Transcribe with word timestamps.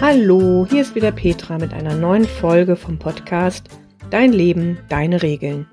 Hallo, 0.00 0.64
hier 0.70 0.82
ist 0.82 0.94
wieder 0.94 1.10
Petra 1.10 1.58
mit 1.58 1.72
einer 1.72 1.96
neuen 1.96 2.24
Folge 2.24 2.76
vom 2.76 3.00
Podcast 3.00 3.68
Dein 4.10 4.32
Leben, 4.32 4.78
deine 4.88 5.24
Regeln. 5.24 5.66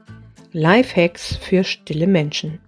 Lifehacks 0.51 1.35
für 1.35 1.63
stille 1.63 2.07
Menschen. 2.07 2.59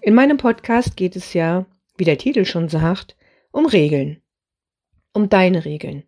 In 0.00 0.14
meinem 0.14 0.36
Podcast 0.36 0.96
geht 0.96 1.16
es 1.16 1.34
ja, 1.34 1.66
wie 1.96 2.04
der 2.04 2.18
Titel 2.18 2.44
schon 2.44 2.68
sagt, 2.68 3.16
um 3.50 3.66
Regeln. 3.66 4.22
Um 5.12 5.28
deine 5.28 5.64
Regeln. 5.64 6.04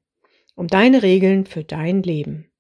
Um 0.54 0.68
deine 0.68 1.02
Regeln 1.02 1.44
für 1.44 1.64
dein 1.64 2.04
Leben. 2.04 2.52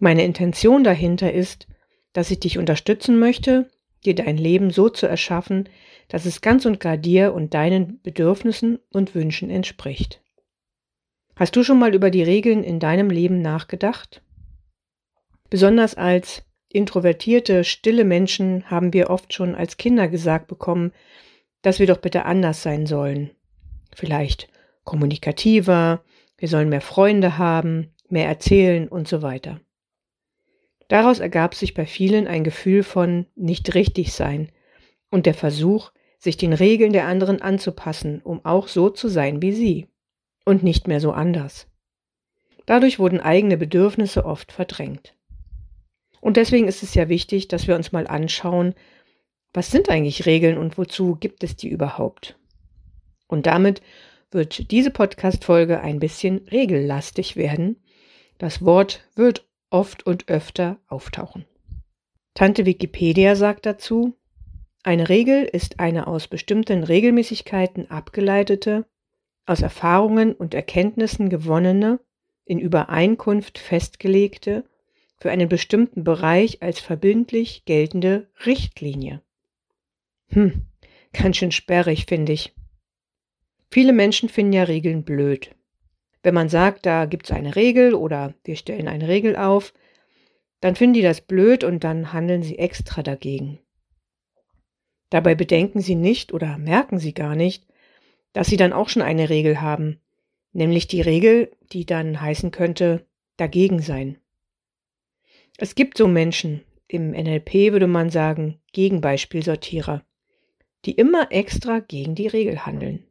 Meine 0.00 0.24
Intention 0.24 0.84
dahinter 0.84 1.34
ist, 1.34 1.68
dass 2.14 2.30
ich 2.30 2.40
dich 2.40 2.56
unterstützen 2.56 3.18
möchte, 3.18 3.70
dir 4.06 4.14
dein 4.14 4.38
Leben 4.38 4.70
so 4.70 4.88
zu 4.88 5.06
erschaffen, 5.06 5.68
dass 6.08 6.24
es 6.24 6.40
ganz 6.40 6.64
und 6.64 6.80
gar 6.80 6.96
dir 6.96 7.34
und 7.34 7.52
deinen 7.52 8.00
Bedürfnissen 8.00 8.78
und 8.90 9.14
Wünschen 9.14 9.50
entspricht. 9.50 10.22
Hast 11.38 11.54
du 11.54 11.62
schon 11.62 11.78
mal 11.78 11.94
über 11.94 12.10
die 12.10 12.22
Regeln 12.22 12.64
in 12.64 12.80
deinem 12.80 13.10
Leben 13.10 13.42
nachgedacht? 13.42 14.22
Besonders 15.50 15.94
als 15.94 16.42
introvertierte, 16.70 17.62
stille 17.62 18.04
Menschen 18.04 18.70
haben 18.70 18.94
wir 18.94 19.10
oft 19.10 19.34
schon 19.34 19.54
als 19.54 19.76
Kinder 19.76 20.08
gesagt 20.08 20.46
bekommen, 20.46 20.92
dass 21.60 21.78
wir 21.78 21.86
doch 21.86 21.98
bitte 21.98 22.24
anders 22.24 22.62
sein 22.62 22.86
sollen. 22.86 23.32
Vielleicht 23.94 24.48
kommunikativer, 24.84 26.02
wir 26.38 26.48
sollen 26.48 26.70
mehr 26.70 26.80
Freunde 26.80 27.36
haben, 27.36 27.92
mehr 28.08 28.26
erzählen 28.26 28.88
und 28.88 29.06
so 29.06 29.20
weiter. 29.20 29.60
Daraus 30.88 31.18
ergab 31.18 31.54
sich 31.54 31.74
bei 31.74 31.84
vielen 31.84 32.26
ein 32.26 32.44
Gefühl 32.44 32.82
von 32.82 33.26
nicht 33.34 33.74
richtig 33.74 34.14
sein 34.14 34.52
und 35.10 35.26
der 35.26 35.34
Versuch, 35.34 35.90
sich 36.18 36.38
den 36.38 36.54
Regeln 36.54 36.94
der 36.94 37.06
anderen 37.06 37.42
anzupassen, 37.42 38.22
um 38.22 38.42
auch 38.46 38.68
so 38.68 38.88
zu 38.88 39.08
sein 39.08 39.42
wie 39.42 39.52
sie 39.52 39.86
und 40.46 40.62
nicht 40.62 40.88
mehr 40.88 41.00
so 41.00 41.12
anders. 41.12 41.66
Dadurch 42.64 42.98
wurden 42.98 43.20
eigene 43.20 43.58
Bedürfnisse 43.58 44.24
oft 44.24 44.50
verdrängt. 44.52 45.14
Und 46.22 46.38
deswegen 46.38 46.66
ist 46.66 46.82
es 46.82 46.94
ja 46.94 47.10
wichtig, 47.10 47.48
dass 47.48 47.68
wir 47.68 47.76
uns 47.76 47.92
mal 47.92 48.06
anschauen, 48.06 48.74
was 49.52 49.70
sind 49.70 49.90
eigentlich 49.90 50.26
Regeln 50.26 50.56
und 50.56 50.78
wozu 50.78 51.16
gibt 51.16 51.44
es 51.44 51.56
die 51.56 51.68
überhaupt? 51.68 52.38
Und 53.26 53.46
damit 53.46 53.82
wird 54.30 54.70
diese 54.70 54.90
Podcast-Folge 54.90 55.80
ein 55.80 55.98
bisschen 55.98 56.38
regellastig 56.50 57.36
werden. 57.36 57.76
Das 58.38 58.64
Wort 58.64 59.06
wird 59.14 59.46
oft 59.70 60.06
und 60.06 60.28
öfter 60.28 60.78
auftauchen. 60.88 61.44
Tante 62.34 62.66
Wikipedia 62.66 63.34
sagt 63.34 63.66
dazu, 63.66 64.14
eine 64.82 65.08
Regel 65.08 65.44
ist 65.44 65.80
eine 65.80 66.06
aus 66.06 66.28
bestimmten 66.28 66.84
Regelmäßigkeiten 66.84 67.90
abgeleitete, 67.90 68.84
aus 69.46 69.62
Erfahrungen 69.62 70.34
und 70.34 70.54
Erkenntnissen 70.54 71.28
gewonnene, 71.28 72.00
in 72.44 72.58
Übereinkunft 72.58 73.58
festgelegte, 73.58 74.64
für 75.18 75.30
einen 75.30 75.48
bestimmten 75.48 76.04
Bereich 76.04 76.62
als 76.62 76.78
verbindlich 76.80 77.64
geltende 77.64 78.28
Richtlinie. 78.44 79.22
Hm, 80.28 80.66
ganz 81.12 81.36
schön 81.36 81.52
sperrig, 81.52 82.06
finde 82.06 82.32
ich. 82.32 82.54
Viele 83.70 83.92
Menschen 83.92 84.28
finden 84.28 84.52
ja 84.52 84.64
Regeln 84.64 85.04
blöd. 85.04 85.54
Wenn 86.22 86.34
man 86.34 86.48
sagt, 86.48 86.86
da 86.86 87.06
gibt 87.06 87.26
es 87.26 87.32
eine 87.32 87.56
Regel 87.56 87.94
oder 87.94 88.34
wir 88.44 88.56
stellen 88.56 88.88
eine 88.88 89.08
Regel 89.08 89.36
auf, 89.36 89.72
dann 90.60 90.76
finden 90.76 90.94
die 90.94 91.02
das 91.02 91.20
blöd 91.20 91.64
und 91.64 91.84
dann 91.84 92.12
handeln 92.12 92.42
sie 92.42 92.58
extra 92.58 93.02
dagegen. 93.02 93.60
Dabei 95.10 95.34
bedenken 95.34 95.80
sie 95.80 95.94
nicht 95.94 96.32
oder 96.32 96.58
merken 96.58 96.98
sie 96.98 97.14
gar 97.14 97.36
nicht, 97.36 97.66
dass 98.36 98.48
sie 98.48 98.58
dann 98.58 98.74
auch 98.74 98.90
schon 98.90 99.00
eine 99.00 99.30
Regel 99.30 99.62
haben, 99.62 99.98
nämlich 100.52 100.86
die 100.86 101.00
Regel, 101.00 101.50
die 101.72 101.86
dann 101.86 102.20
heißen 102.20 102.50
könnte, 102.50 103.06
dagegen 103.38 103.80
sein. 103.80 104.18
Es 105.56 105.74
gibt 105.74 105.96
so 105.96 106.06
Menschen, 106.06 106.62
im 106.86 107.12
NLP 107.12 107.72
würde 107.72 107.86
man 107.86 108.10
sagen 108.10 108.60
Gegenbeispielsortierer, 108.74 110.04
die 110.84 110.92
immer 110.92 111.32
extra 111.32 111.78
gegen 111.78 112.14
die 112.14 112.26
Regel 112.26 112.66
handeln. 112.66 113.06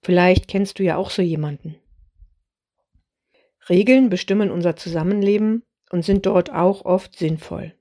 Vielleicht 0.00 0.46
kennst 0.46 0.78
du 0.78 0.84
ja 0.84 0.96
auch 0.96 1.10
so 1.10 1.20
jemanden. 1.20 1.74
Regeln 3.68 4.10
bestimmen 4.10 4.52
unser 4.52 4.76
Zusammenleben 4.76 5.64
und 5.90 6.04
sind 6.04 6.24
dort 6.24 6.52
auch 6.52 6.84
oft 6.84 7.18
sinnvoll. 7.18 7.74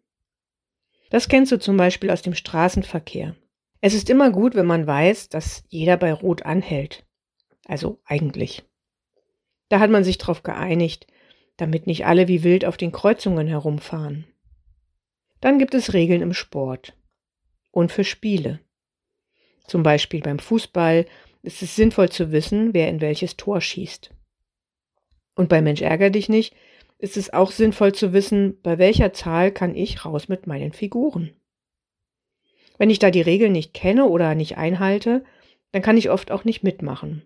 Das 1.12 1.28
kennst 1.28 1.52
du 1.52 1.60
zum 1.60 1.78
Beispiel 1.78 2.10
aus 2.10 2.24
dem 2.24 2.34
Straßenverkehr. 2.34 3.36
Es 3.86 3.94
ist 3.94 4.10
immer 4.10 4.32
gut, 4.32 4.56
wenn 4.56 4.66
man 4.66 4.88
weiß, 4.88 5.28
dass 5.28 5.66
jeder 5.68 5.98
bei 5.98 6.14
Rot 6.14 6.44
anhält. 6.44 7.06
Also 7.66 8.00
eigentlich. 8.06 8.64
Da 9.68 9.82
hat 9.82 9.90
man 9.90 10.06
sich 10.06 10.18
darauf 10.18 10.42
geeinigt, 10.42 11.06
damit 11.58 11.86
nicht 11.86 12.06
alle 12.06 12.30
wie 12.30 12.44
wild 12.44 12.64
auf 12.64 12.78
den 12.78 12.94
Kreuzungen 12.94 13.46
herumfahren. 13.46 14.24
Dann 15.42 15.60
gibt 15.60 15.74
es 15.74 15.92
Regeln 15.92 16.22
im 16.22 16.34
Sport 16.34 16.98
und 17.72 17.92
für 17.92 18.06
Spiele. 18.06 18.62
Zum 19.68 19.84
Beispiel 19.84 20.22
beim 20.22 20.40
Fußball 20.40 21.06
ist 21.42 21.62
es 21.62 21.76
sinnvoll 21.76 22.08
zu 22.08 22.32
wissen, 22.32 22.74
wer 22.74 22.88
in 22.88 23.02
welches 23.02 23.36
Tor 23.36 23.60
schießt. 23.60 24.12
Und 25.36 25.50
bei 25.50 25.62
Mensch 25.62 25.82
ärger 25.82 26.10
dich 26.10 26.30
nicht 26.30 26.56
ist 27.00 27.18
es 27.18 27.34
auch 27.34 27.52
sinnvoll 27.52 27.92
zu 27.92 28.14
wissen, 28.14 28.62
bei 28.62 28.78
welcher 28.78 29.12
Zahl 29.12 29.52
kann 29.52 29.76
ich 29.76 30.06
raus 30.06 30.30
mit 30.30 30.48
meinen 30.48 30.72
Figuren. 30.72 31.36
Wenn 32.78 32.89
ich 32.89 33.00
da 33.00 33.11
die 33.11 33.22
Regeln 33.22 33.51
nicht 33.51 33.73
kenne 33.73 34.06
oder 34.06 34.35
nicht 34.35 34.57
einhalte, 34.57 35.23
dann 35.72 35.81
kann 35.81 35.97
ich 35.97 36.09
oft 36.09 36.31
auch 36.31 36.44
nicht 36.44 36.63
mitmachen. 36.63 37.25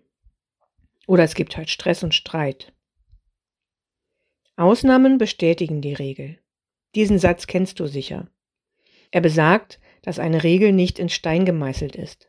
Oder 1.06 1.24
es 1.24 1.34
gibt 1.34 1.56
halt 1.56 1.70
Stress 1.70 2.02
und 2.02 2.14
Streit. 2.14 2.72
Ausnahmen 4.56 5.18
bestätigen 5.18 5.80
die 5.80 5.94
Regel. 5.94 6.38
Diesen 6.94 7.18
Satz 7.18 7.46
kennst 7.46 7.80
du 7.80 7.86
sicher. 7.86 8.28
Er 9.10 9.20
besagt, 9.20 9.80
dass 10.02 10.18
eine 10.18 10.42
Regel 10.42 10.72
nicht 10.72 10.98
in 10.98 11.08
Stein 11.08 11.44
gemeißelt 11.44 11.96
ist. 11.96 12.28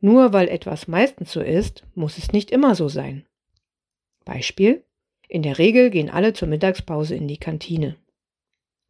Nur 0.00 0.32
weil 0.32 0.48
etwas 0.48 0.86
meistens 0.86 1.32
so 1.32 1.40
ist, 1.40 1.84
muss 1.94 2.18
es 2.18 2.32
nicht 2.32 2.50
immer 2.50 2.74
so 2.74 2.88
sein. 2.88 3.26
Beispiel 4.24 4.84
in 5.28 5.42
der 5.42 5.58
Regel 5.58 5.90
gehen 5.90 6.10
alle 6.10 6.32
zur 6.32 6.48
Mittagspause 6.48 7.14
in 7.14 7.26
die 7.26 7.38
Kantine. 7.38 7.96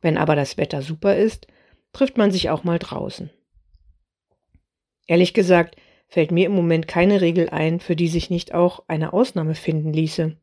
Wenn 0.00 0.18
aber 0.18 0.36
das 0.36 0.56
Wetter 0.56 0.82
super 0.82 1.16
ist, 1.16 1.46
trifft 1.94 2.18
man 2.18 2.30
sich 2.30 2.50
auch 2.50 2.64
mal 2.64 2.78
draußen. 2.78 3.30
Ehrlich 5.06 5.34
gesagt, 5.34 5.76
fällt 6.08 6.30
mir 6.30 6.46
im 6.46 6.52
Moment 6.52 6.86
keine 6.88 7.20
Regel 7.20 7.50
ein, 7.50 7.80
für 7.80 7.96
die 7.96 8.08
sich 8.08 8.30
nicht 8.30 8.54
auch 8.54 8.84
eine 8.88 9.12
Ausnahme 9.12 9.54
finden 9.54 9.92
ließe. 9.92 10.36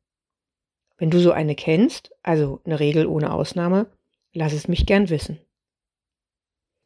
Wenn 0.98 1.10
du 1.10 1.20
so 1.20 1.32
eine 1.32 1.56
kennst, 1.56 2.12
also 2.22 2.62
eine 2.66 2.80
Regel 2.80 3.08
ohne 3.08 3.34
Ausnahme, 3.34 3.88
lass 4.34 4.54
es 4.54 4.68
mich 4.68 4.86
gern 4.86 5.10
wissen. 5.10 5.40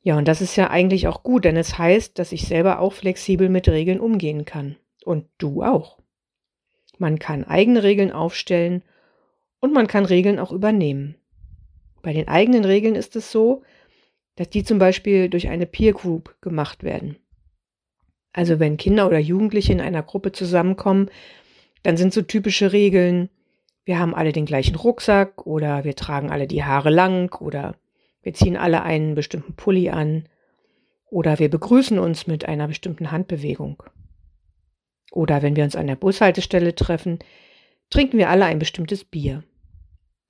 Ja, 0.02 0.18
und 0.18 0.28
das 0.28 0.40
ist 0.40 0.56
ja 0.56 0.70
eigentlich 0.70 1.08
auch 1.08 1.24
gut, 1.24 1.46
denn 1.46 1.58
es 1.58 1.78
heißt, 1.78 2.20
dass 2.20 2.32
ich 2.32 2.48
selber 2.48 2.80
auch 2.80 2.94
flexibel 2.94 3.50
mit 3.50 3.68
Regeln 3.68 4.00
umgehen 4.00 4.46
kann. 4.46 4.78
Und 5.04 5.28
du 5.38 5.64
auch. 5.64 6.00
Man 6.98 7.20
kann 7.20 7.44
eigene 7.44 7.84
Regeln 7.84 8.12
aufstellen 8.12 8.84
und 9.60 9.74
man 9.74 9.88
kann 9.88 10.06
Regeln 10.06 10.40
auch 10.40 10.52
übernehmen. 10.52 11.16
Bei 12.02 12.14
den 12.14 12.28
eigenen 12.28 12.66
Regeln 12.66 12.96
ist 12.96 13.16
es 13.16 13.32
so, 13.32 13.64
dass 14.36 14.50
die 14.50 14.64
zum 14.64 14.80
Beispiel 14.80 15.30
durch 15.30 15.48
eine 15.48 15.66
Peer 15.66 15.94
Group 15.94 16.36
gemacht 16.42 16.84
werden. 16.84 17.18
Also 18.34 18.60
wenn 18.60 18.78
Kinder 18.78 19.08
oder 19.08 19.20
Jugendliche 19.20 19.72
in 19.72 19.82
einer 19.82 20.04
Gruppe 20.04 20.32
zusammenkommen, 20.32 21.10
dann 21.84 21.98
sind 21.98 22.14
so 22.14 22.22
typische 22.22 22.74
Regeln, 22.74 23.30
wir 23.86 24.00
haben 24.00 24.16
alle 24.16 24.32
den 24.32 24.46
gleichen 24.46 24.76
Rucksack 24.76 25.46
oder 25.46 25.84
wir 25.84 25.96
tragen 25.96 26.32
alle 26.32 26.48
die 26.48 26.64
Haare 26.64 26.90
lang 26.90 27.40
oder 27.40 27.76
wir 28.24 28.34
ziehen 28.34 28.58
alle 28.58 28.82
einen 28.82 29.14
bestimmten 29.14 29.54
Pulli 29.54 29.90
an 29.90 30.28
oder 31.10 31.38
wir 31.38 31.50
begrüßen 31.50 32.00
uns 32.00 32.26
mit 32.26 32.46
einer 32.46 32.68
bestimmten 32.68 33.12
Handbewegung. 33.12 33.84
Oder 35.12 35.44
wenn 35.44 35.56
wir 35.56 35.64
uns 35.64 35.76
an 35.76 35.88
der 35.88 35.96
Bushaltestelle 35.96 36.74
treffen, 36.74 37.20
trinken 37.92 38.18
wir 38.18 38.30
alle 38.30 38.46
ein 38.46 38.60
bestimmtes 38.60 39.06
Bier. 39.06 39.44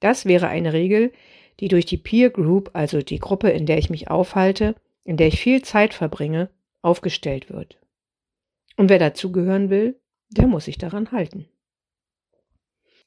Das 0.01 0.25
wäre 0.25 0.49
eine 0.49 0.73
Regel, 0.73 1.13
die 1.59 1.67
durch 1.67 1.85
die 1.85 1.97
Peer 1.97 2.29
Group, 2.29 2.71
also 2.73 3.01
die 3.01 3.19
Gruppe, 3.19 3.49
in 3.49 3.65
der 3.65 3.77
ich 3.77 3.89
mich 3.89 4.09
aufhalte, 4.09 4.75
in 5.03 5.17
der 5.17 5.27
ich 5.27 5.39
viel 5.39 5.61
Zeit 5.61 5.93
verbringe, 5.93 6.49
aufgestellt 6.81 7.49
wird. 7.49 7.79
Und 8.77 8.89
wer 8.89 8.99
dazugehören 8.99 9.69
will, 9.69 9.99
der 10.29 10.47
muss 10.47 10.65
sich 10.65 10.77
daran 10.77 11.11
halten. 11.11 11.47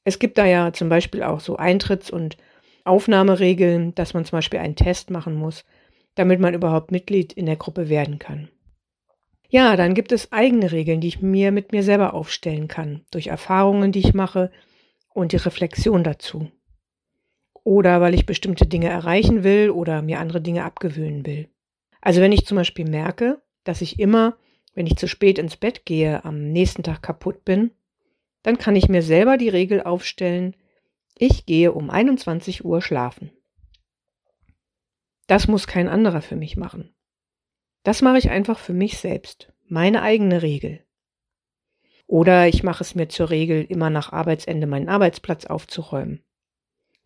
Es 0.03 0.17
gibt 0.17 0.37
da 0.37 0.45
ja 0.45 0.73
zum 0.73 0.89
Beispiel 0.89 1.23
auch 1.23 1.39
so 1.39 1.57
Eintritts- 1.57 2.11
und 2.11 2.37
Aufnahmeregeln, 2.85 3.93
dass 3.93 4.13
man 4.13 4.25
zum 4.25 4.37
Beispiel 4.37 4.59
einen 4.59 4.75
Test 4.75 5.11
machen 5.11 5.35
muss, 5.35 5.65
damit 6.15 6.39
man 6.39 6.53
überhaupt 6.53 6.91
Mitglied 6.91 7.33
in 7.33 7.45
der 7.45 7.57
Gruppe 7.57 7.89
werden 7.89 8.17
kann. 8.17 8.49
Ja, 9.49 9.75
dann 9.75 9.93
gibt 9.93 10.11
es 10.11 10.31
eigene 10.31 10.71
Regeln, 10.71 11.01
die 11.01 11.07
ich 11.07 11.21
mir 11.21 11.51
mit 11.51 11.71
mir 11.71 11.83
selber 11.83 12.13
aufstellen 12.13 12.67
kann, 12.67 13.01
durch 13.11 13.27
Erfahrungen, 13.27 13.91
die 13.91 13.99
ich 13.99 14.13
mache 14.13 14.51
und 15.13 15.31
die 15.33 15.37
Reflexion 15.37 16.03
dazu 16.03 16.49
oder 17.69 18.01
weil 18.01 18.15
ich 18.15 18.25
bestimmte 18.25 18.65
Dinge 18.65 18.89
erreichen 18.89 19.43
will 19.43 19.69
oder 19.69 20.01
mir 20.01 20.19
andere 20.19 20.41
Dinge 20.41 20.63
abgewöhnen 20.63 21.23
will. 21.27 21.49
Also 22.01 22.19
wenn 22.19 22.31
ich 22.31 22.47
zum 22.47 22.55
Beispiel 22.55 22.89
merke, 22.89 23.43
dass 23.63 23.81
ich 23.81 23.99
immer, 23.99 24.37
wenn 24.73 24.87
ich 24.87 24.95
zu 24.95 25.07
spät 25.07 25.37
ins 25.37 25.55
Bett 25.55 25.85
gehe, 25.85 26.25
am 26.25 26.51
nächsten 26.51 26.81
Tag 26.81 27.03
kaputt 27.03 27.45
bin, 27.45 27.69
dann 28.41 28.57
kann 28.57 28.75
ich 28.75 28.89
mir 28.89 29.03
selber 29.03 29.37
die 29.37 29.49
Regel 29.49 29.83
aufstellen, 29.83 30.55
ich 31.15 31.45
gehe 31.45 31.71
um 31.71 31.91
21 31.91 32.65
Uhr 32.65 32.81
schlafen. 32.81 33.29
Das 35.27 35.47
muss 35.47 35.67
kein 35.67 35.89
anderer 35.89 36.23
für 36.23 36.35
mich 36.35 36.57
machen. 36.57 36.95
Das 37.83 38.01
mache 38.01 38.17
ich 38.17 38.31
einfach 38.31 38.57
für 38.57 38.73
mich 38.73 38.97
selbst, 38.97 39.53
meine 39.67 40.01
eigene 40.01 40.41
Regel. 40.41 40.83
Oder 42.07 42.47
ich 42.47 42.63
mache 42.63 42.81
es 42.81 42.95
mir 42.95 43.09
zur 43.09 43.29
Regel, 43.29 43.63
immer 43.63 43.91
nach 43.91 44.11
Arbeitsende 44.11 44.65
meinen 44.65 44.89
Arbeitsplatz 44.89 45.45
aufzuräumen. 45.45 46.23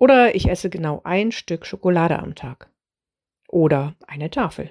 Oder 0.03 0.35
ich 0.35 0.49
esse 0.49 0.69
genau 0.69 0.99
ein 1.05 1.31
Stück 1.31 1.65
Schokolade 1.65 2.19
am 2.19 2.35
Tag. 2.35 2.69
Oder 3.47 3.95
eine 4.05 4.29
Tafel. 4.29 4.69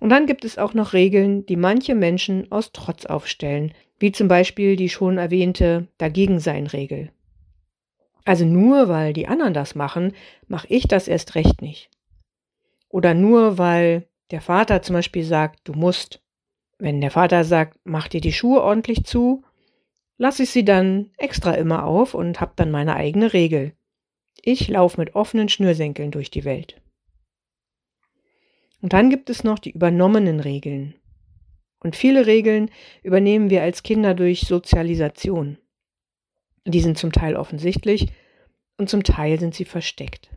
Und 0.00 0.08
dann 0.08 0.26
gibt 0.26 0.44
es 0.44 0.58
auch 0.58 0.74
noch 0.74 0.94
Regeln, 0.94 1.46
die 1.46 1.54
manche 1.54 1.94
Menschen 1.94 2.50
aus 2.50 2.72
Trotz 2.72 3.06
aufstellen, 3.06 3.72
wie 4.00 4.10
zum 4.10 4.26
Beispiel 4.26 4.74
die 4.74 4.88
schon 4.88 5.16
erwähnte 5.16 5.86
Dagegensein-Regel. 5.98 7.12
Also 8.24 8.44
nur 8.44 8.88
weil 8.88 9.12
die 9.12 9.28
anderen 9.28 9.54
das 9.54 9.76
machen, 9.76 10.12
mache 10.48 10.66
ich 10.70 10.88
das 10.88 11.06
erst 11.06 11.36
recht 11.36 11.62
nicht. 11.62 11.88
Oder 12.88 13.14
nur 13.14 13.58
weil 13.58 14.08
der 14.32 14.40
Vater 14.40 14.82
zum 14.82 14.94
Beispiel 14.94 15.22
sagt, 15.22 15.60
du 15.62 15.72
musst. 15.72 16.20
Wenn 16.78 17.00
der 17.00 17.12
Vater 17.12 17.44
sagt, 17.44 17.78
mach 17.84 18.08
dir 18.08 18.20
die 18.20 18.32
Schuhe 18.32 18.60
ordentlich 18.60 19.04
zu, 19.04 19.44
lasse 20.18 20.42
ich 20.42 20.50
sie 20.50 20.64
dann 20.64 21.10
extra 21.16 21.52
immer 21.52 21.84
auf 21.84 22.14
und 22.14 22.40
habe 22.40 22.52
dann 22.56 22.70
meine 22.70 22.96
eigene 22.96 23.32
Regel. 23.32 23.72
Ich 24.42 24.68
laufe 24.68 25.00
mit 25.00 25.14
offenen 25.14 25.48
Schnürsenkeln 25.48 26.10
durch 26.10 26.30
die 26.30 26.44
Welt. 26.44 26.80
Und 28.82 28.92
dann 28.92 29.10
gibt 29.10 29.30
es 29.30 29.42
noch 29.42 29.58
die 29.58 29.70
übernommenen 29.70 30.40
Regeln. 30.40 30.94
Und 31.80 31.96
viele 31.96 32.26
Regeln 32.26 32.70
übernehmen 33.02 33.50
wir 33.50 33.62
als 33.62 33.82
Kinder 33.82 34.14
durch 34.14 34.40
Sozialisation. 34.42 35.58
Die 36.64 36.80
sind 36.80 36.98
zum 36.98 37.12
Teil 37.12 37.36
offensichtlich 37.36 38.08
und 38.76 38.90
zum 38.90 39.04
Teil 39.04 39.38
sind 39.38 39.54
sie 39.54 39.64
versteckt. 39.64 40.30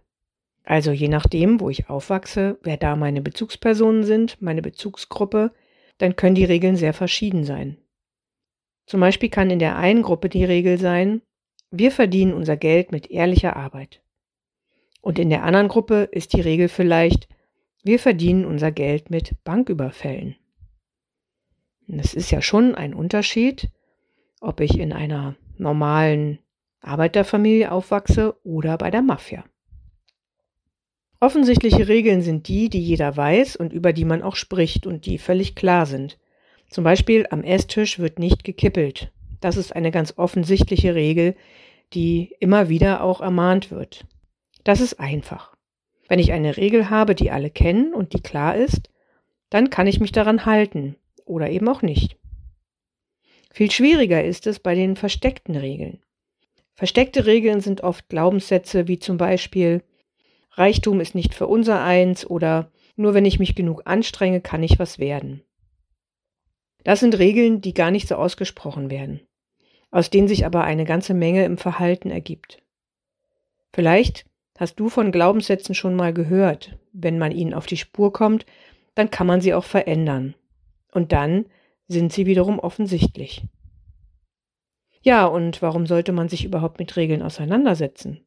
Also 0.63 0.91
je 0.91 1.07
nachdem, 1.07 1.59
wo 1.59 1.69
ich 1.69 1.89
aufwachse, 1.89 2.59
wer 2.61 2.77
da 2.77 2.95
meine 2.95 3.21
Bezugspersonen 3.21 4.03
sind, 4.03 4.41
meine 4.41 4.61
Bezugsgruppe, 4.61 5.51
dann 5.97 6.15
können 6.15 6.35
die 6.35 6.45
Regeln 6.45 6.75
sehr 6.75 6.93
verschieden 6.93 7.43
sein. 7.43 7.77
Zum 8.91 8.99
Beispiel 8.99 9.29
kann 9.29 9.49
in 9.49 9.59
der 9.59 9.77
einen 9.77 10.01
Gruppe 10.01 10.27
die 10.27 10.43
Regel 10.43 10.77
sein, 10.77 11.21
wir 11.69 11.93
verdienen 11.93 12.33
unser 12.33 12.57
Geld 12.57 12.91
mit 12.91 13.09
ehrlicher 13.09 13.55
Arbeit. 13.55 14.01
Und 14.99 15.17
in 15.17 15.29
der 15.29 15.43
anderen 15.43 15.69
Gruppe 15.69 16.09
ist 16.11 16.33
die 16.33 16.41
Regel 16.41 16.67
vielleicht, 16.67 17.29
wir 17.83 17.99
verdienen 17.99 18.43
unser 18.43 18.69
Geld 18.69 19.09
mit 19.09 19.31
Banküberfällen. 19.45 20.35
Es 21.87 22.13
ist 22.13 22.31
ja 22.31 22.41
schon 22.41 22.75
ein 22.75 22.93
Unterschied, 22.93 23.69
ob 24.41 24.59
ich 24.59 24.77
in 24.77 24.91
einer 24.91 25.37
normalen 25.57 26.39
Arbeiterfamilie 26.81 27.71
aufwachse 27.71 28.35
oder 28.43 28.77
bei 28.77 28.91
der 28.91 29.03
Mafia. 29.03 29.45
Offensichtliche 31.21 31.87
Regeln 31.87 32.21
sind 32.21 32.49
die, 32.49 32.67
die 32.67 32.81
jeder 32.81 33.15
weiß 33.15 33.55
und 33.55 33.71
über 33.71 33.93
die 33.93 34.03
man 34.03 34.21
auch 34.21 34.35
spricht 34.35 34.85
und 34.85 35.05
die 35.05 35.17
völlig 35.17 35.55
klar 35.55 35.85
sind. 35.85 36.17
Zum 36.71 36.85
Beispiel 36.85 37.27
am 37.29 37.43
Esstisch 37.43 37.99
wird 37.99 38.17
nicht 38.17 38.45
gekippelt. 38.45 39.11
Das 39.41 39.57
ist 39.57 39.75
eine 39.75 39.91
ganz 39.91 40.13
offensichtliche 40.17 40.95
Regel, 40.95 41.35
die 41.93 42.33
immer 42.39 42.69
wieder 42.69 43.03
auch 43.03 43.19
ermahnt 43.19 43.71
wird. 43.71 44.05
Das 44.63 44.79
ist 44.79 44.99
einfach. 44.99 45.53
Wenn 46.07 46.19
ich 46.19 46.31
eine 46.31 46.55
Regel 46.55 46.89
habe, 46.89 47.13
die 47.13 47.29
alle 47.29 47.49
kennen 47.49 47.93
und 47.93 48.13
die 48.13 48.21
klar 48.21 48.55
ist, 48.55 48.89
dann 49.49 49.69
kann 49.69 49.85
ich 49.85 49.99
mich 49.99 50.13
daran 50.13 50.45
halten 50.45 50.95
oder 51.25 51.49
eben 51.49 51.67
auch 51.67 51.81
nicht. 51.81 52.17
Viel 53.51 53.69
schwieriger 53.69 54.23
ist 54.23 54.47
es 54.47 54.59
bei 54.59 54.73
den 54.73 54.95
versteckten 54.95 55.57
Regeln. 55.57 55.99
Versteckte 56.75 57.25
Regeln 57.25 57.59
sind 57.59 57.81
oft 57.81 58.07
Glaubenssätze 58.07 58.87
wie 58.87 58.97
zum 58.97 59.17
Beispiel 59.17 59.83
Reichtum 60.53 61.01
ist 61.01 61.15
nicht 61.15 61.33
für 61.33 61.47
unser 61.47 61.83
eins 61.83 62.25
oder 62.25 62.71
nur 62.95 63.13
wenn 63.13 63.25
ich 63.25 63.39
mich 63.39 63.55
genug 63.55 63.81
anstrenge, 63.85 64.39
kann 64.39 64.63
ich 64.63 64.79
was 64.79 64.99
werden. 64.99 65.43
Das 66.83 66.99
sind 66.99 67.17
Regeln, 67.17 67.61
die 67.61 67.73
gar 67.73 67.91
nicht 67.91 68.07
so 68.07 68.15
ausgesprochen 68.15 68.89
werden, 68.89 69.21
aus 69.91 70.09
denen 70.09 70.27
sich 70.27 70.45
aber 70.45 70.63
eine 70.63 70.85
ganze 70.85 71.13
Menge 71.13 71.45
im 71.45 71.57
Verhalten 71.57 72.09
ergibt. 72.09 72.61
Vielleicht 73.73 74.25
hast 74.57 74.79
du 74.79 74.89
von 74.89 75.11
Glaubenssätzen 75.11 75.75
schon 75.75 75.95
mal 75.95 76.13
gehört. 76.13 76.77
Wenn 76.91 77.17
man 77.17 77.31
ihnen 77.31 77.53
auf 77.53 77.65
die 77.65 77.77
Spur 77.77 78.11
kommt, 78.11 78.45
dann 78.95 79.09
kann 79.09 79.27
man 79.27 79.41
sie 79.41 79.53
auch 79.53 79.63
verändern. 79.63 80.35
Und 80.91 81.11
dann 81.11 81.45
sind 81.87 82.11
sie 82.11 82.25
wiederum 82.25 82.59
offensichtlich. 82.59 83.43
Ja, 85.01 85.25
und 85.25 85.61
warum 85.61 85.87
sollte 85.87 86.11
man 86.11 86.29
sich 86.29 86.45
überhaupt 86.45 86.79
mit 86.79 86.95
Regeln 86.95 87.21
auseinandersetzen? 87.21 88.25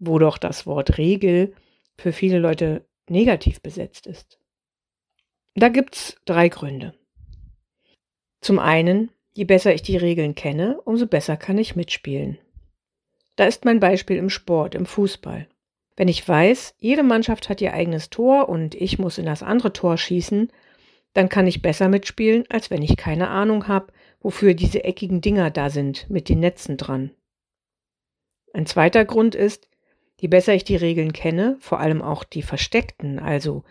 wo 0.00 0.18
doch 0.18 0.38
das 0.38 0.66
Wort 0.66 0.98
Regel 0.98 1.54
für 1.96 2.12
viele 2.12 2.38
Leute 2.38 2.88
negativ 3.08 3.60
besetzt 3.60 4.06
ist. 4.06 4.40
Da 5.54 5.68
gibt's 5.68 6.16
drei 6.24 6.48
Gründe. 6.48 6.94
Zum 8.40 8.58
einen, 8.58 9.10
je 9.32 9.44
besser 9.44 9.74
ich 9.74 9.82
die 9.82 9.96
Regeln 9.96 10.34
kenne, 10.34 10.80
umso 10.82 11.06
besser 11.06 11.36
kann 11.36 11.58
ich 11.58 11.76
mitspielen. 11.76 12.38
Da 13.36 13.44
ist 13.44 13.64
mein 13.64 13.80
Beispiel 13.80 14.16
im 14.16 14.30
Sport, 14.30 14.74
im 14.74 14.86
Fußball. 14.86 15.48
Wenn 15.96 16.08
ich 16.08 16.26
weiß, 16.26 16.74
jede 16.78 17.02
Mannschaft 17.02 17.48
hat 17.48 17.60
ihr 17.60 17.74
eigenes 17.74 18.10
Tor 18.10 18.48
und 18.48 18.74
ich 18.74 18.98
muss 18.98 19.18
in 19.18 19.26
das 19.26 19.42
andere 19.42 19.72
Tor 19.72 19.98
schießen, 19.98 20.50
dann 21.12 21.28
kann 21.28 21.46
ich 21.46 21.62
besser 21.62 21.88
mitspielen, 21.88 22.44
als 22.48 22.70
wenn 22.70 22.82
ich 22.82 22.96
keine 22.96 23.28
Ahnung 23.28 23.68
habe, 23.68 23.92
wofür 24.20 24.54
diese 24.54 24.84
eckigen 24.84 25.20
Dinger 25.20 25.50
da 25.50 25.70
sind 25.70 26.08
mit 26.08 26.28
den 26.28 26.40
Netzen 26.40 26.76
dran. 26.76 27.10
Ein 28.52 28.66
zweiter 28.66 29.04
Grund 29.04 29.34
ist, 29.34 29.70
Je 30.20 30.28
besser 30.28 30.54
ich 30.54 30.64
die 30.64 30.76
Regeln 30.76 31.14
kenne, 31.14 31.56
vor 31.60 31.80
allem 31.80 32.02
auch 32.02 32.24
die 32.24 32.42
versteckten, 32.42 33.18
also 33.18 33.64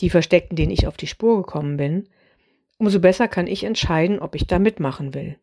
die 0.00 0.08
versteckten, 0.08 0.54
denen 0.54 0.70
ich 0.70 0.86
auf 0.86 0.96
die 0.96 1.08
Spur 1.08 1.38
gekommen 1.38 1.76
bin, 1.76 2.08
umso 2.80 2.98
besser 2.98 3.28
kann 3.28 3.46
ich 3.46 3.62
entscheiden, 3.62 4.18
ob 4.18 4.34
ich 4.34 4.46
da 4.46 4.58
mitmachen 4.58 5.12
will. 5.14 5.38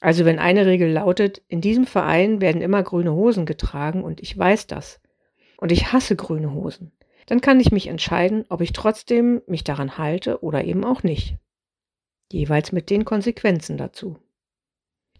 Also 0.00 0.24
wenn 0.24 0.40
eine 0.40 0.66
Regel 0.66 0.90
lautet, 0.90 1.40
in 1.48 1.60
diesem 1.60 1.86
Verein 1.86 2.40
werden 2.40 2.60
immer 2.60 2.82
grüne 2.82 3.14
Hosen 3.14 3.46
getragen 3.46 4.02
und 4.02 4.20
ich 4.20 4.36
weiß 4.36 4.66
das 4.66 5.00
und 5.56 5.70
ich 5.72 5.92
hasse 5.92 6.16
grüne 6.16 6.52
Hosen, 6.52 6.92
dann 7.26 7.40
kann 7.40 7.60
ich 7.60 7.70
mich 7.70 7.86
entscheiden, 7.86 8.44
ob 8.48 8.60
ich 8.60 8.72
trotzdem 8.72 9.40
mich 9.46 9.62
daran 9.62 9.96
halte 9.96 10.42
oder 10.42 10.64
eben 10.64 10.84
auch 10.84 11.04
nicht. 11.04 11.36
Jeweils 12.30 12.72
mit 12.72 12.90
den 12.90 13.04
Konsequenzen 13.04 13.78
dazu. 13.78 14.18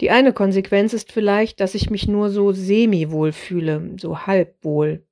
Die 0.00 0.10
eine 0.10 0.32
Konsequenz 0.32 0.92
ist 0.92 1.12
vielleicht, 1.12 1.60
dass 1.60 1.76
ich 1.76 1.88
mich 1.88 2.08
nur 2.08 2.30
so 2.30 2.50
semi-wohl 2.50 3.30
fühle, 3.30 3.94
so 4.00 4.26
halb 4.26 4.56
wohl. 4.64 5.06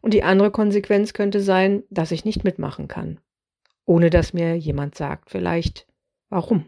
Und 0.00 0.14
die 0.14 0.22
andere 0.22 0.52
Konsequenz 0.52 1.12
könnte 1.12 1.40
sein, 1.40 1.82
dass 1.90 2.12
ich 2.12 2.24
nicht 2.24 2.44
mitmachen 2.44 2.86
kann, 2.86 3.20
ohne 3.90 4.08
dass 4.08 4.32
mir 4.32 4.56
jemand 4.56 4.94
sagt 4.94 5.30
vielleicht, 5.30 5.84
warum. 6.28 6.64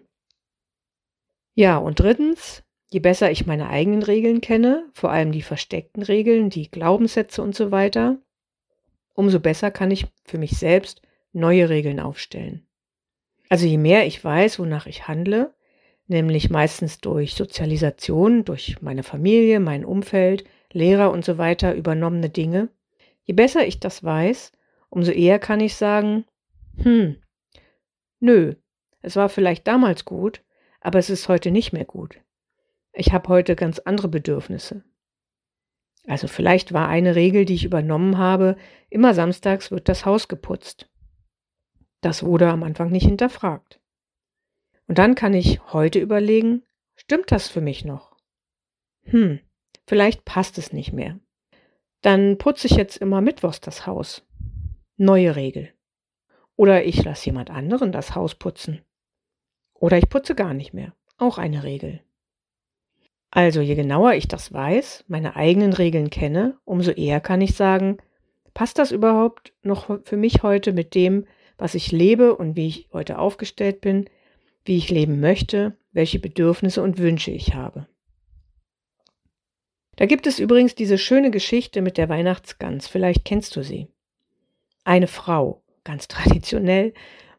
Ja, 1.55 1.77
und 1.77 2.01
drittens, 2.01 2.65
je 2.91 2.99
besser 2.99 3.31
ich 3.31 3.47
meine 3.47 3.69
eigenen 3.69 4.03
Regeln 4.03 4.41
kenne, 4.41 4.91
vor 4.93 5.13
allem 5.13 5.31
die 5.31 5.43
versteckten 5.43 6.03
Regeln, 6.03 6.51
die 6.51 6.69
Glaubenssätze 6.69 7.41
und 7.41 7.55
so 7.55 7.71
weiter, 7.71 8.19
umso 9.15 9.39
besser 9.39 9.71
kann 9.71 9.93
ich 9.93 10.07
für 10.25 10.37
mich 10.37 10.59
selbst 10.59 11.01
neue 11.33 11.69
Regeln 11.69 12.01
aufstellen. 12.01 12.67
Also 13.49 13.67
je 13.67 13.79
mehr 13.79 14.05
ich 14.05 14.25
weiß, 14.25 14.59
wonach 14.59 14.87
ich 14.87 15.07
handle, 15.07 15.55
nämlich 16.09 16.51
meistens 16.51 16.99
durch 16.99 17.35
Sozialisation, 17.35 18.45
durch 18.45 18.83
meine 18.83 19.05
Familie, 19.05 19.61
mein 19.61 19.85
Umfeld, 19.85 20.43
Lehrer 20.73 21.13
und 21.13 21.25
so 21.25 21.39
weiter 21.39 21.73
übernommene 21.73 22.31
Dinge. 22.31 22.69
Je 23.23 23.35
besser 23.35 23.65
ich 23.65 23.79
das 23.79 24.03
weiß, 24.03 24.51
umso 24.91 25.13
eher 25.13 25.39
kann 25.39 25.61
ich 25.61 25.77
sagen, 25.77 26.25
hm, 26.77 27.17
nö, 28.21 28.55
es 29.01 29.17
war 29.17 29.29
vielleicht 29.29 29.67
damals 29.67 30.05
gut, 30.05 30.43
aber 30.81 30.99
es 30.99 31.11
ist 31.11 31.29
heute 31.29 31.51
nicht 31.51 31.73
mehr 31.73 31.85
gut. 31.85 32.21
Ich 32.93 33.13
habe 33.13 33.29
heute 33.29 33.57
ganz 33.57 33.79
andere 33.79 34.09
Bedürfnisse. 34.09 34.85
Also 36.07 36.27
vielleicht 36.27 36.73
war 36.73 36.89
eine 36.89 37.15
Regel, 37.15 37.45
die 37.45 37.55
ich 37.55 37.65
übernommen 37.65 38.19
habe, 38.19 38.57
immer 38.91 39.15
samstags 39.15 39.71
wird 39.71 39.89
das 39.89 40.05
Haus 40.05 40.29
geputzt. 40.29 40.89
Das 42.01 42.25
wurde 42.25 42.49
am 42.49 42.65
Anfang 42.65 42.91
nicht 42.91 43.07
hinterfragt. 43.07 43.81
Und 44.89 44.99
dann 44.99 45.15
kann 45.15 45.33
ich 45.33 45.73
heute 45.73 46.01
überlegen, 46.01 46.65
stimmt 46.97 47.31
das 47.31 47.49
für 47.49 47.61
mich 47.61 47.85
noch? 47.85 48.17
Hm, 49.05 49.41
vielleicht 49.87 50.25
passt 50.25 50.59
es 50.59 50.73
nicht 50.73 50.93
mehr. 50.93 51.21
Dann 52.03 52.37
putze 52.37 52.67
ich 52.67 52.75
jetzt 52.75 52.97
immer 52.97 53.21
mittwochs 53.21 53.61
das 53.61 53.87
Haus. 53.87 54.27
Neue 54.97 55.37
Regel. 55.37 55.73
Oder 56.63 56.85
ich 56.85 57.03
lasse 57.03 57.27
jemand 57.27 57.51
anderen 57.51 57.91
das 57.91 58.15
Haus 58.15 58.37
putzen. 58.37 58.83
Oder 59.75 59.99
ich 59.99 60.09
putze 60.09 60.37
gar 60.37 60.55
nicht 60.55 60.73
mehr. 60.73 60.95
Auch 61.19 61.37
eine 61.37 61.65
Regel. 61.65 61.99
Also 63.33 63.61
je 63.61 63.75
genauer 63.75 64.13
ich 64.13 64.29
das 64.29 64.53
weiß, 64.53 65.07
meine 65.09 65.35
eigenen 65.35 65.73
Regeln 65.73 66.09
kenne, 66.09 66.57
umso 66.65 66.93
eher 66.93 67.21
kann 67.21 67.41
ich 67.41 67.57
sagen, 67.57 67.97
passt 68.55 68.79
das 68.79 68.93
überhaupt 68.93 69.53
noch 69.65 69.99
für 70.05 70.17
mich 70.17 70.45
heute 70.45 70.73
mit 70.73 70.95
dem, 70.95 71.27
was 71.59 71.75
ich 71.75 71.91
lebe 71.91 72.37
und 72.37 72.55
wie 72.55 72.69
ich 72.69 72.89
heute 72.93 73.19
aufgestellt 73.19 73.81
bin, 73.81 74.09
wie 74.65 74.77
ich 74.77 74.89
leben 74.89 75.19
möchte 75.19 75.77
welche 75.91 76.21
Bedürfnisse 76.21 76.81
und 76.81 76.99
Wünsche 76.99 77.33
ich 77.33 77.55
habe. 77.55 77.89
Da 79.97 80.07
gibt 80.07 80.29
es 80.29 80.39
übrigens 80.39 80.77
diese 80.77 80.97
schöne 80.97 81.33
Geschichte 81.33 81.83
mit 81.83 81.99
der 81.99 82.09
Weihnachtsgans, 82.09 82.87
vielleicht 82.87 83.25
kennst 83.25 83.57
du 83.57 83.65
sie. 83.65 83.89
Eine 84.85 85.09
Frau, 85.09 85.62
ganz 85.85 86.09
traditionell, 86.09 86.95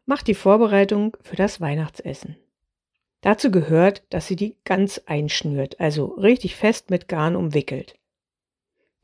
macht 0.05 0.27
die 0.27 0.33
Vorbereitung 0.33 1.15
für 1.21 1.35
das 1.35 1.61
Weihnachtsessen. 1.61 2.37
Dazu 3.21 3.51
gehört, 3.51 4.03
dass 4.09 4.27
sie 4.27 4.35
die 4.35 4.57
Gans 4.65 5.07
einschnürt, 5.07 5.79
also 5.79 6.05
richtig 6.05 6.55
fest 6.55 6.89
mit 6.89 7.07
Garn 7.07 7.35
umwickelt. 7.35 7.97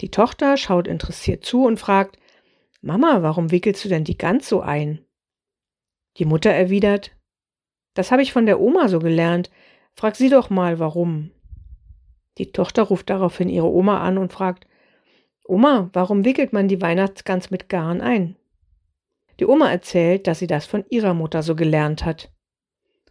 Die 0.02 0.12
Tochter 0.12 0.58
schaut 0.58 0.88
interessiert 0.88 1.46
zu 1.46 1.66
und 1.66 1.80
fragt, 1.80 2.18
Mama, 2.82 3.22
warum 3.22 3.52
wickelst 3.52 3.84
du 3.84 3.90
denn 3.90 4.04
die 4.04 4.18
Gans 4.18 4.48
so 4.48 4.62
ein? 4.62 5.06
Die 6.18 6.26
Mutter 6.26 6.52
erwidert, 6.52 7.12
das 7.94 8.12
habe 8.12 8.22
ich 8.22 8.32
von 8.32 8.46
der 8.46 8.62
Oma 8.62 8.88
so 8.88 9.00
gelernt. 9.00 9.50
Frag 9.94 10.16
sie 10.16 10.30
doch 10.30 10.50
mal, 10.50 10.80
warum. 10.80 11.32
Die 12.38 12.52
Tochter 12.54 12.84
ruft 12.84 13.10
daraufhin 13.10 13.50
ihre 13.50 13.70
Oma 13.70 14.02
an 14.02 14.18
und 14.18 14.32
fragt, 14.32 14.66
Oma, 15.46 15.90
warum 15.92 16.24
wickelt 16.24 16.54
man 16.54 16.68
die 16.68 16.82
Weihnachtsgans 16.82 17.52
mit 17.52 17.68
Garn 17.68 18.00
ein? 18.00 18.38
Die 19.40 19.46
Oma 19.46 19.72
erzählt, 19.72 20.28
dass 20.28 20.40
sie 20.40 20.48
das 20.48 20.66
von 20.66 20.86
ihrer 20.90 21.14
Mutter 21.14 21.44
so 21.44 21.56
gelernt 21.56 22.04
hat. 22.04 22.30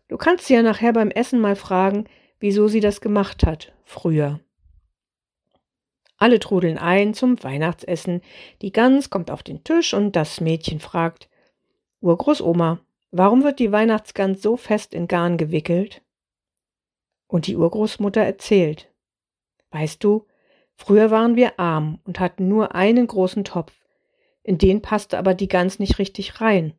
Du 0.09 0.17
kannst 0.17 0.47
sie 0.47 0.55
ja 0.55 0.63
nachher 0.63 0.93
beim 0.93 1.11
Essen 1.11 1.41
mal 1.41 1.57
fragen, 1.57 2.05
wieso 2.39 2.69
sie 2.69 2.81
das 2.81 3.01
gemacht 3.01 3.45
hat, 3.47 3.73
früher. 3.85 4.41
Alle 6.19 6.41
trudeln 6.41 6.79
ein 6.79 7.15
zum 7.15 7.43
Weihnachtsessen. 7.43 8.23
Die 8.61 8.73
Gans 8.73 9.09
kommt 9.09 9.31
auf 9.31 9.43
den 9.43 9.65
Tisch 9.65 9.95
und 9.95 10.17
das 10.17 10.41
Mädchen 10.41 10.81
fragt, 10.81 11.29
Urgroßoma, 12.01 12.81
warum 13.11 13.45
wird 13.45 13.59
die 13.59 13.73
Weihnachtsgans 13.73 14.43
so 14.43 14.57
fest 14.57 14.95
in 14.95 15.09
Garn 15.09 15.39
gewickelt? 15.39 16.03
Und 17.27 17.47
die 17.47 17.57
Urgroßmutter 17.57 18.23
erzählt, 18.23 18.93
Weißt 19.71 20.03
du, 20.03 20.27
früher 20.75 21.11
waren 21.11 21.37
wir 21.37 21.61
arm 21.61 22.01
und 22.05 22.21
hatten 22.21 22.49
nur 22.49 22.75
einen 22.75 23.07
großen 23.07 23.45
Topf. 23.45 23.73
In 24.43 24.59
den 24.59 24.83
passte 24.83 25.19
aber 25.19 25.35
die 25.35 25.49
Gans 25.49 25.79
nicht 25.79 25.99
richtig 25.99 26.41
rein. 26.41 26.75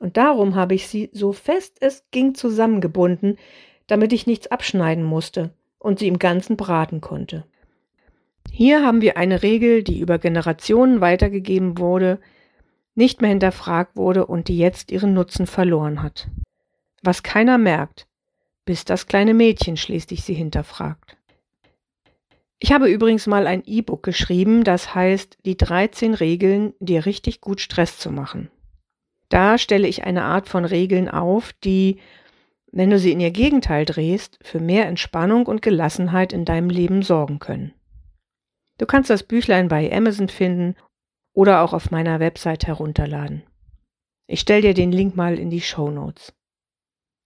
Und 0.00 0.16
darum 0.16 0.54
habe 0.54 0.74
ich 0.74 0.88
sie 0.88 1.10
so 1.12 1.32
fest 1.32 1.78
es 1.80 2.04
ging 2.10 2.34
zusammengebunden, 2.34 3.38
damit 3.86 4.12
ich 4.12 4.26
nichts 4.26 4.48
abschneiden 4.48 5.04
musste 5.04 5.54
und 5.78 5.98
sie 5.98 6.08
im 6.08 6.18
Ganzen 6.18 6.56
braten 6.56 7.00
konnte. 7.00 7.44
Hier 8.50 8.84
haben 8.84 9.00
wir 9.00 9.16
eine 9.16 9.42
Regel, 9.42 9.82
die 9.82 10.00
über 10.00 10.18
Generationen 10.18 11.00
weitergegeben 11.00 11.78
wurde, 11.78 12.20
nicht 12.94 13.20
mehr 13.20 13.30
hinterfragt 13.30 13.96
wurde 13.96 14.26
und 14.26 14.48
die 14.48 14.58
jetzt 14.58 14.92
ihren 14.92 15.14
Nutzen 15.14 15.46
verloren 15.46 16.02
hat. 16.02 16.28
Was 17.02 17.22
keiner 17.22 17.58
merkt, 17.58 18.06
bis 18.64 18.84
das 18.84 19.06
kleine 19.06 19.34
Mädchen 19.34 19.76
schließlich 19.76 20.22
sie 20.22 20.34
hinterfragt. 20.34 21.16
Ich 22.58 22.72
habe 22.72 22.88
übrigens 22.88 23.26
mal 23.26 23.46
ein 23.46 23.62
E-Book 23.64 24.02
geschrieben, 24.02 24.64
das 24.64 24.94
heißt 24.94 25.38
Die 25.44 25.56
13 25.56 26.14
Regeln, 26.14 26.72
dir 26.80 27.04
richtig 27.06 27.40
gut 27.40 27.60
Stress 27.60 27.98
zu 27.98 28.10
machen. 28.10 28.50
Da 29.28 29.58
stelle 29.58 29.88
ich 29.88 30.04
eine 30.04 30.24
Art 30.24 30.48
von 30.48 30.64
Regeln 30.64 31.08
auf, 31.08 31.52
die, 31.52 31.98
wenn 32.70 32.90
du 32.90 32.98
sie 32.98 33.12
in 33.12 33.20
ihr 33.20 33.32
Gegenteil 33.32 33.84
drehst, 33.84 34.38
für 34.42 34.60
mehr 34.60 34.86
Entspannung 34.86 35.46
und 35.46 35.62
Gelassenheit 35.62 36.32
in 36.32 36.44
deinem 36.44 36.70
Leben 36.70 37.02
sorgen 37.02 37.38
können. 37.38 37.74
Du 38.78 38.86
kannst 38.86 39.10
das 39.10 39.22
Büchlein 39.22 39.68
bei 39.68 39.92
Amazon 39.92 40.28
finden 40.28 40.74
oder 41.32 41.62
auch 41.62 41.72
auf 41.72 41.90
meiner 41.90 42.20
Website 42.20 42.66
herunterladen. 42.66 43.42
Ich 44.26 44.40
stelle 44.40 44.62
dir 44.62 44.74
den 44.74 44.92
Link 44.92 45.16
mal 45.16 45.38
in 45.38 45.50
die 45.50 45.60
Show 45.60 45.90
Notes. 45.90 46.32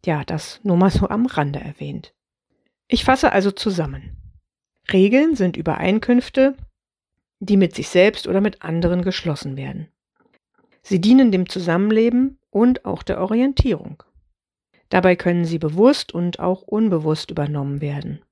Ja, 0.04 0.24
das 0.24 0.60
nur 0.64 0.76
mal 0.76 0.90
so 0.90 1.08
am 1.08 1.26
Rande 1.26 1.60
erwähnt. 1.60 2.14
Ich 2.88 3.04
fasse 3.04 3.32
also 3.32 3.50
zusammen. 3.50 4.17
Regeln 4.92 5.36
sind 5.36 5.56
Übereinkünfte, 5.56 6.56
die 7.40 7.56
mit 7.56 7.74
sich 7.74 7.88
selbst 7.88 8.26
oder 8.26 8.40
mit 8.40 8.62
anderen 8.62 9.02
geschlossen 9.02 9.56
werden. 9.56 9.88
Sie 10.82 11.00
dienen 11.00 11.30
dem 11.30 11.48
Zusammenleben 11.48 12.38
und 12.50 12.84
auch 12.84 13.02
der 13.02 13.20
Orientierung. 13.20 14.02
Dabei 14.88 15.16
können 15.16 15.44
sie 15.44 15.58
bewusst 15.58 16.14
und 16.14 16.40
auch 16.40 16.62
unbewusst 16.62 17.30
übernommen 17.30 17.80
werden. 17.80 18.22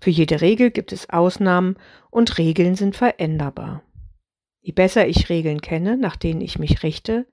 Für 0.00 0.10
jede 0.10 0.40
Regel 0.40 0.70
gibt 0.70 0.92
es 0.92 1.10
Ausnahmen 1.10 1.76
und 2.10 2.38
Regeln 2.38 2.76
sind 2.76 2.94
veränderbar. 2.94 3.82
Je 4.60 4.72
besser 4.72 5.06
ich 5.06 5.28
Regeln 5.28 5.60
kenne, 5.60 5.96
nach 5.96 6.16
denen 6.16 6.40
ich 6.40 6.58
mich 6.58 6.82
richte, 6.82 7.26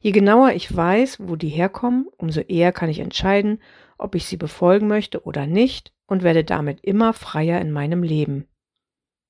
je 0.00 0.10
genauer 0.10 0.52
ich 0.52 0.74
weiß, 0.74 1.18
wo 1.20 1.36
die 1.36 1.48
herkommen, 1.48 2.06
umso 2.16 2.40
eher 2.40 2.72
kann 2.72 2.88
ich 2.88 2.98
entscheiden, 2.98 3.60
ob 4.02 4.14
ich 4.14 4.26
sie 4.26 4.36
befolgen 4.36 4.88
möchte 4.88 5.24
oder 5.24 5.46
nicht 5.46 5.92
und 6.06 6.22
werde 6.22 6.44
damit 6.44 6.80
immer 6.82 7.12
freier 7.12 7.60
in 7.60 7.70
meinem 7.70 8.02
Leben. 8.02 8.46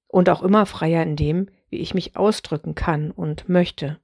Und 0.09 0.29
auch 0.29 0.43
immer 0.43 0.67
freier 0.67 1.02
in 1.02 1.17
dem, 1.17 1.49
wie 1.71 1.79
ich 1.79 1.95
mich 1.95 2.17
ausdrücken 2.17 2.75
kann 2.75 3.11
und 3.11 3.49
möchte. 3.49 3.99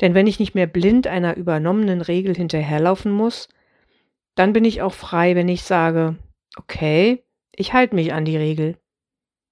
Denn 0.00 0.14
wenn 0.14 0.26
ich 0.26 0.38
nicht 0.38 0.54
mehr 0.54 0.66
blind 0.66 1.06
einer 1.06 1.36
übernommenen 1.36 2.00
Regel 2.00 2.34
hinterherlaufen 2.34 3.10
muss, 3.10 3.48
dann 4.34 4.52
bin 4.52 4.64
ich 4.64 4.82
auch 4.82 4.94
frei, 4.94 5.34
wenn 5.34 5.48
ich 5.48 5.62
sage, 5.62 6.16
okay, 6.56 7.24
ich 7.54 7.72
halte 7.72 7.96
mich 7.96 8.12
an 8.12 8.24
die 8.24 8.36
Regel. 8.36 8.76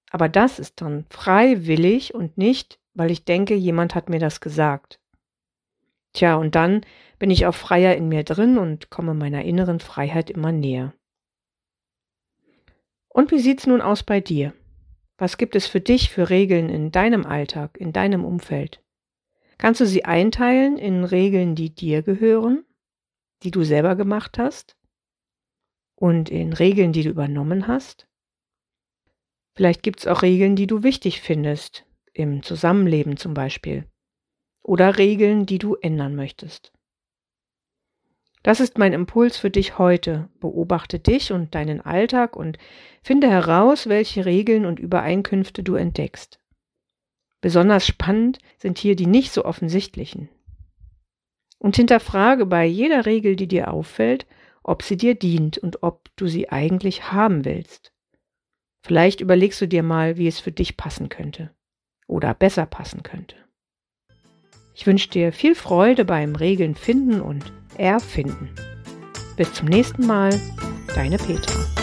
Aber 0.09 0.29
das 0.29 0.59
ist 0.59 0.81
dann 0.81 1.05
freiwillig 1.09 2.15
und 2.15 2.37
nicht, 2.37 2.79
weil 2.93 3.11
ich 3.11 3.25
denke, 3.25 3.55
jemand 3.55 3.95
hat 3.95 4.09
mir 4.09 4.19
das 4.19 4.39
gesagt. 4.39 4.99
Tja, 6.13 6.35
und 6.35 6.55
dann 6.55 6.81
bin 7.19 7.31
ich 7.31 7.45
auch 7.45 7.55
freier 7.55 7.95
in 7.95 8.09
mir 8.09 8.23
drin 8.23 8.57
und 8.57 8.89
komme 8.89 9.13
meiner 9.13 9.43
inneren 9.43 9.79
Freiheit 9.79 10.29
immer 10.29 10.51
näher. 10.51 10.93
Und 13.09 13.31
wie 13.31 13.39
sieht's 13.39 13.65
nun 13.65 13.81
aus 13.81 14.03
bei 14.03 14.19
dir? 14.19 14.53
Was 15.17 15.37
gibt 15.37 15.55
es 15.55 15.65
für 15.65 15.81
dich 15.81 16.11
für 16.11 16.29
Regeln 16.29 16.69
in 16.69 16.91
deinem 16.91 17.25
Alltag, 17.25 17.77
in 17.77 17.91
deinem 17.91 18.23
Umfeld? 18.23 18.83
Kannst 19.57 19.81
du 19.81 19.87
sie 19.87 20.05
einteilen 20.05 20.77
in 20.77 21.03
Regeln, 21.03 21.55
die 21.55 21.73
dir 21.73 22.03
gehören, 22.03 22.63
die 23.41 23.49
du 23.49 23.63
selber 23.63 23.95
gemacht 23.95 24.37
hast 24.37 24.77
und 25.95 26.29
in 26.29 26.53
Regeln, 26.53 26.93
die 26.93 27.01
du 27.01 27.09
übernommen 27.09 27.67
hast? 27.67 28.07
Vielleicht 29.55 29.81
gibt 29.81 30.01
es 30.01 30.07
auch 30.07 30.21
Regeln, 30.21 30.55
die 30.55 30.67
du 30.67 30.83
wichtig 30.83 31.21
findest, 31.21 31.87
im 32.13 32.43
Zusammenleben 32.43 33.17
zum 33.17 33.33
Beispiel, 33.33 33.87
oder 34.67 34.97
Regeln, 34.97 35.45
die 35.45 35.59
du 35.59 35.75
ändern 35.75 36.15
möchtest. 36.15 36.73
Das 38.43 38.59
ist 38.59 38.77
mein 38.77 38.93
Impuls 38.93 39.37
für 39.37 39.49
dich 39.49 39.77
heute. 39.77 40.29
Beobachte 40.39 40.99
dich 40.99 41.31
und 41.31 41.55
deinen 41.55 41.81
Alltag 41.81 42.35
und 42.35 42.57
finde 43.01 43.29
heraus, 43.29 43.87
welche 43.87 44.25
Regeln 44.25 44.65
und 44.65 44.79
Übereinkünfte 44.79 45.63
du 45.63 45.75
entdeckst. 45.75 46.39
Besonders 47.41 47.85
spannend 47.85 48.39
sind 48.57 48.77
hier 48.77 48.95
die 48.95 49.07
nicht 49.07 49.31
so 49.31 49.45
offensichtlichen. 49.45 50.29
Und 51.59 51.77
hinterfrage 51.77 52.45
bei 52.45 52.65
jeder 52.65 53.05
Regel, 53.05 53.35
die 53.35 53.47
dir 53.47 53.71
auffällt, 53.71 54.27
ob 54.63 54.83
sie 54.83 54.97
dir 54.97 55.15
dient 55.15 55.57
und 55.57 55.81
ob 55.81 56.09
du 56.17 56.27
sie 56.27 56.49
eigentlich 56.49 57.11
haben 57.11 57.45
willst. 57.45 57.93
Vielleicht 58.81 59.21
überlegst 59.21 59.61
du 59.61 59.67
dir 59.67 59.83
mal, 59.83 60.17
wie 60.17 60.27
es 60.27 60.39
für 60.39 60.51
dich 60.51 60.77
passen 60.77 61.09
könnte 61.09 61.51
oder 62.05 62.33
besser 62.33 62.65
passen 62.65 63.03
könnte. 63.03 63.46
Ich 64.79 64.85
wünsche 64.85 65.09
dir 65.09 65.33
viel 65.33 65.55
Freude 65.55 66.05
beim 66.05 66.35
Regeln 66.35 66.75
finden 66.75 67.19
und 67.19 67.51
erfinden. 67.77 68.51
Bis 69.35 69.51
zum 69.53 69.67
nächsten 69.67 70.05
Mal, 70.05 70.29
deine 70.93 71.17
Petra. 71.17 71.76